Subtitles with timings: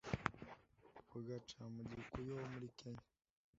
[1.17, 3.05] ugaca mu Kikuyu ho muri Kenya